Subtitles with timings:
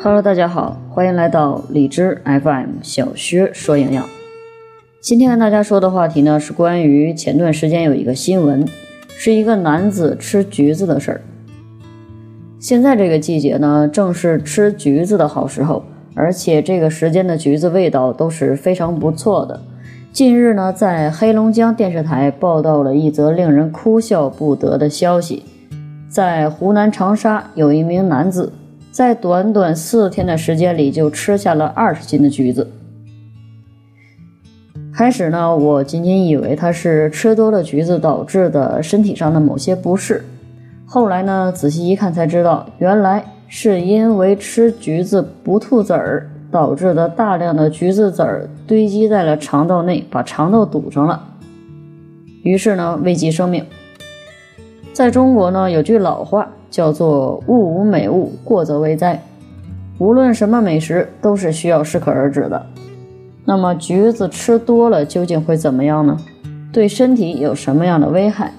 [0.00, 4.08] Hello，大家好，欢迎来到荔枝 FM 小薛说营养。
[5.00, 8.64] 今天跟大家说的话题呢，是关于前段时间有一个新闻，
[9.08, 11.20] 是一个男子吃橘子的事儿。
[12.60, 15.82] 现在这个季节呢，正是吃橘子的好时候，
[16.14, 19.60] 而且这个时间的橘子味道都是非常不错的。
[20.12, 25.42] 近日呢，在黑龙江电视台报道了一则令人哭笑不得的消息，
[26.08, 28.52] 在湖南长沙有一名男子。
[28.90, 32.68] 在短短四天的时间里，就吃下了二十斤的橘子。
[34.92, 40.24] 开始呢，我仅仅以为他是吃多了橘子导致的身体上的某些不适。
[40.84, 51.22] 后来呢，仔细一看才知道，原来是因为吃橘子不吐籽儿导致的大量的橘子籽儿堆积在了肠道内，把肠道堵上了。
[52.42, 53.64] 于是呢，危及生命。
[54.92, 56.48] 在中国呢，有句老话。
[56.70, 59.22] 叫做物无美物，过则为灾。
[59.98, 62.66] 无论什么美食，都是需要适可而止的。
[63.44, 66.16] 那么橘子吃多了究竟会怎么样呢？
[66.70, 68.52] 对身体有什么样的危害？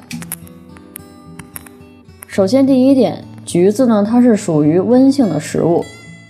[2.27, 5.85] 首先，第一点，橘子呢，它是属于温性的食物，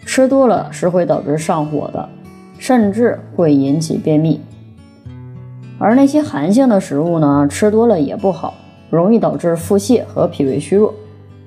[0.05, 2.09] 吃多了是会导致上火的，
[2.57, 4.41] 甚至会引起便秘。
[5.77, 8.53] 而那些寒性的食物呢，吃多了也不好，
[8.89, 10.93] 容易导致腹泻和脾胃虚弱。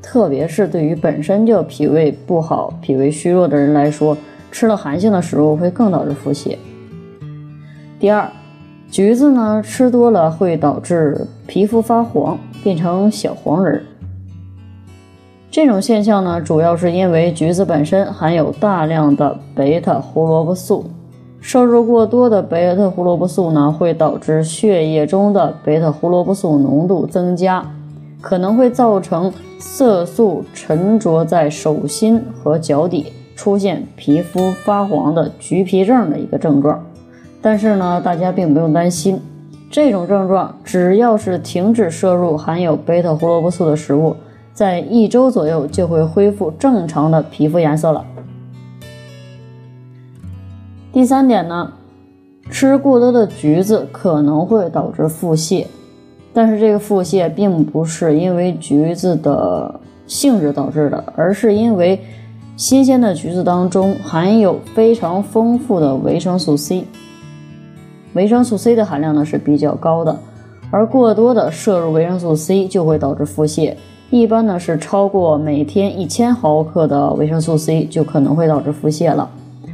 [0.02, 4.16] 特别是对于本身就脾胃不好、脾胃虚弱的人来说，
[4.50, 6.56] 吃了寒性的食物会更导致腹泻。
[8.00, 8.28] 第二，
[8.90, 13.80] 橘子呢吃多了会导致皮肤发黄，变成小黄人。
[15.50, 20.84] 这种现象呢，主要是因为橘子本身含有大量的贝塔胡萝卜素，
[21.40, 27.64] 摄入过多的贝塔胡萝卜素呢，会导致血液中的贝塔胡萝卜素浓度增加。
[28.22, 36.82] 可能会造成色素沉着在手心和脚底，出现皮肤发黄的橘皮症的一个症状。
[37.42, 39.20] 但是呢，大家并不用担心，
[39.68, 44.16] 这种症状只要是停止摄入含有贝塔胡萝卜素的食物，
[44.54, 48.04] 在一周左右就会恢复正常的皮肤颜色了。
[50.92, 51.72] 第三点呢，
[52.50, 55.66] 吃过多的橘子可能会导致腹泻。
[56.32, 62.00] 但是这个腹泻并不是因为橘子的性质导致的，而是因为
[62.56, 66.84] 新鲜的橘子当中含有非常丰富的维生素 C。
[68.14, 70.18] 维生素 C 的含量呢是比较高的，
[70.70, 73.74] 而过多的摄入维生素 C 就会导致腹泻。
[74.10, 79.28] 一般呢是超过每天一千毫克的维生素 C 就可能会导致腹泻了，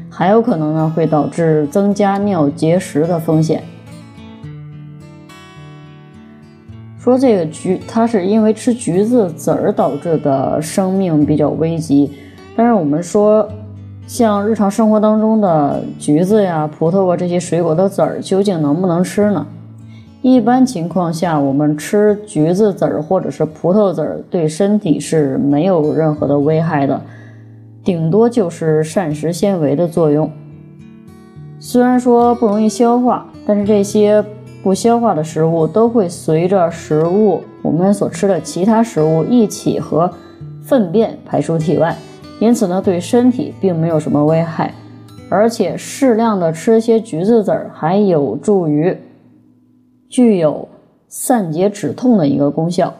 [0.08, 3.62] 还有可能呢会导致增加尿结石的风险。
[7.08, 12.12] 说这个橘，它是因为吃橘子籽儿导致的生命比较危急。
[12.54, 13.48] 但是我们说，
[14.06, 19.46] 像日常生活当中的橘子呀、葡萄啊这些水果的籽儿，究竟能不能吃呢？
[20.20, 27.00] 一般情况下，我们吃橘子籽儿或者是葡萄籽儿，对身体是没有任何的危害的，
[27.82, 30.30] 顶多就是膳食纤维的作用。
[31.58, 34.22] 虽然说不容易消化，但是这些。
[34.68, 40.12] 不消化的食物都会随着食物我们所吃的其他食物一起和
[40.60, 41.96] 粪便排出体外，
[42.38, 44.74] 因此呢，对身体并没有什么危害，
[45.30, 48.94] 而且适量的吃些橘子籽儿还有助于
[50.10, 50.68] 具有
[51.08, 52.92] 散结止痛的一个功效。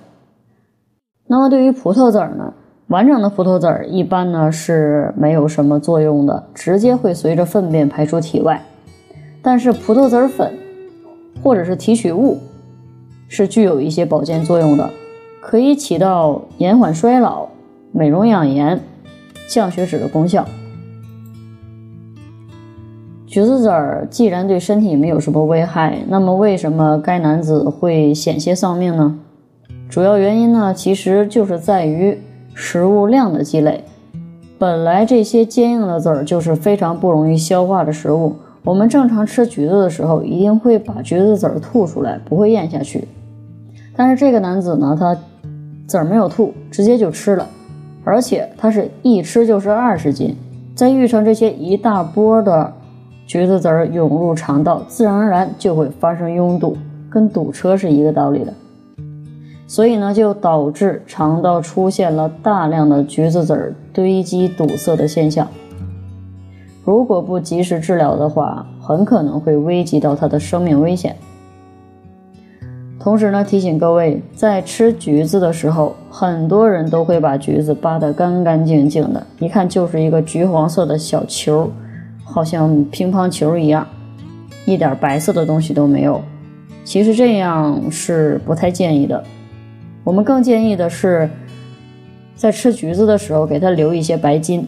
[1.27, 2.55] 那么对于葡萄籽儿呢，
[2.87, 8.65] 完整的葡萄籽儿一般呢是没有什么作用的，直接会随着粪便排出体外，
[9.43, 10.51] 但是葡萄籽粉。
[11.43, 12.39] 或者是提取物，
[13.29, 14.91] 是具有一些保健作用的，
[15.41, 17.49] 可以起到延缓衰老、
[17.93, 18.81] 美容养颜、
[19.49, 20.45] 降血脂的功效。
[23.27, 29.19] 橘子籽儿既然对身体没有什么危害，那么为什么该男子会险些丧命呢？
[29.91, 32.19] 主要原因呢，其实就是在于
[32.55, 33.85] 食物量的积累。
[34.59, 38.35] 本来这些坚硬的籽儿就是非常不容易消化的食物。
[38.65, 43.09] 我们正常吃橘子的时候，一定会把橘子籽儿吐出来，不会咽下去。
[43.97, 45.17] 但是这个男子呢，他
[45.87, 47.49] 籽儿没有吐，直接就吃了，
[48.05, 50.37] 而且他是一吃就是二十斤。
[50.75, 52.73] 再遇上这些一大波的
[53.27, 56.77] 橘子籽儿涌入肠道，自然而然就会发生拥堵，
[57.11, 58.53] 跟堵车是一个道理的。
[59.67, 65.49] 所以呢，就导致肠道出现了大量的橘子籽儿堆积堵塞的现象。
[66.89, 71.15] 如果不及时治疗的话，很可能会危及到他的生命危险。
[72.99, 81.71] 同时呢，提醒各位，在吃橘子的时候，很多人都会把橘子扒得干干净净的，一看就是一个橘黄色的小球，
[82.25, 83.87] 好像乒乓球一样，
[84.65, 86.19] 一点白色的东西都没有。
[86.87, 89.23] 其实这样是不太建议的。
[90.05, 91.29] 我们更建议的是，
[92.35, 94.67] 在吃橘子的时候，给它留一些白筋，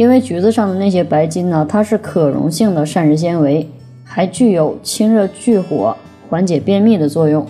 [0.00, 3.68] 因为橘子上的那些白筋呢，它是可溶性的膳食纤维，
[4.02, 5.94] 还具有清热去火、
[6.30, 7.46] 缓解便秘的作用。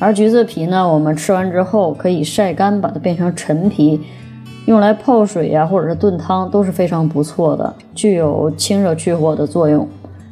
[0.00, 4.00] 而橘子皮呢，我们吃完之后可以晒干，把它变成陈皮，
[4.66, 9.88] 用来泡水呀，或者是炖汤都是非常不错的，具有清热去火的作用。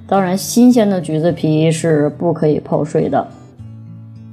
[0.08, 3.24] 当然，新鲜的橘子皮是不可以泡水的。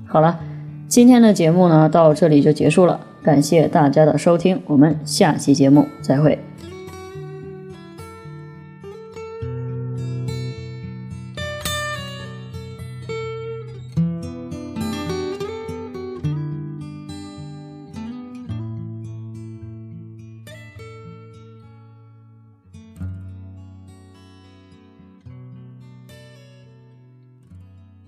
[0.07, 0.39] 好了，
[0.87, 6.39] 今天的节目呢到这里就结束了，感谢大家的收听，我们下期节目再会。